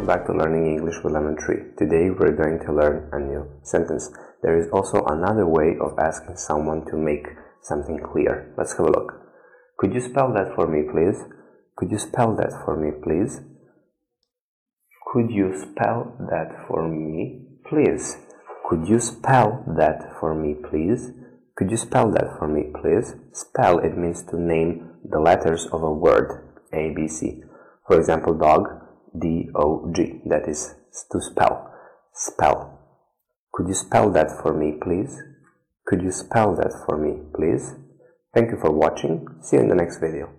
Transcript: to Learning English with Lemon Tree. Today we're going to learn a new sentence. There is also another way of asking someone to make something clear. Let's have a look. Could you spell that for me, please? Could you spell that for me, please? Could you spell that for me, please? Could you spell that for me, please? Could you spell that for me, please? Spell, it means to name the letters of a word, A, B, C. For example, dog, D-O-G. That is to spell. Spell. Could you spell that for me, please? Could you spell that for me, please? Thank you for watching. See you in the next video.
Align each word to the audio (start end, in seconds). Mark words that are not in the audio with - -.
to 0.00 0.32
Learning 0.32 0.66
English 0.66 0.96
with 1.04 1.12
Lemon 1.12 1.36
Tree. 1.36 1.60
Today 1.76 2.08
we're 2.08 2.32
going 2.32 2.58
to 2.64 2.72
learn 2.72 3.10
a 3.12 3.20
new 3.20 3.46
sentence. 3.62 4.10
There 4.42 4.58
is 4.58 4.66
also 4.72 5.04
another 5.04 5.46
way 5.46 5.76
of 5.78 5.98
asking 5.98 6.36
someone 6.36 6.86
to 6.86 6.96
make 6.96 7.26
something 7.62 8.00
clear. 8.00 8.52
Let's 8.56 8.72
have 8.78 8.86
a 8.86 8.90
look. 8.90 9.12
Could 9.78 9.92
you 9.92 10.00
spell 10.00 10.32
that 10.32 10.54
for 10.54 10.66
me, 10.66 10.88
please? 10.90 11.22
Could 11.76 11.90
you 11.92 11.98
spell 11.98 12.34
that 12.36 12.50
for 12.64 12.76
me, 12.80 12.90
please? 13.04 13.42
Could 15.12 15.30
you 15.30 15.52
spell 15.54 16.16
that 16.18 16.66
for 16.66 16.88
me, 16.88 17.42
please? 17.68 18.16
Could 18.68 18.88
you 18.88 18.98
spell 18.98 19.66
that 19.78 20.16
for 20.18 20.34
me, 20.34 20.54
please? 20.54 21.12
Could 21.56 21.70
you 21.70 21.76
spell 21.76 22.10
that 22.10 22.38
for 22.38 22.48
me, 22.48 22.72
please? 22.80 23.16
Spell, 23.32 23.78
it 23.78 23.98
means 23.98 24.22
to 24.24 24.40
name 24.40 24.92
the 25.04 25.20
letters 25.20 25.66
of 25.66 25.82
a 25.82 25.92
word, 25.92 26.56
A, 26.72 26.90
B, 26.96 27.06
C. 27.06 27.42
For 27.86 27.98
example, 27.98 28.34
dog, 28.34 28.66
D-O-G. 29.18 30.22
That 30.26 30.48
is 30.48 30.74
to 31.12 31.20
spell. 31.20 31.72
Spell. 32.12 32.78
Could 33.52 33.68
you 33.68 33.74
spell 33.74 34.10
that 34.12 34.30
for 34.42 34.52
me, 34.52 34.78
please? 34.82 35.20
Could 35.86 36.02
you 36.02 36.12
spell 36.12 36.54
that 36.56 36.72
for 36.86 36.96
me, 36.96 37.18
please? 37.34 37.74
Thank 38.32 38.50
you 38.50 38.58
for 38.60 38.70
watching. 38.70 39.26
See 39.42 39.56
you 39.56 39.62
in 39.62 39.68
the 39.68 39.74
next 39.74 39.98
video. 39.98 40.30